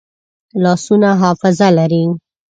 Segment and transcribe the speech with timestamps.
[0.63, 2.03] لاسونه حافظه لري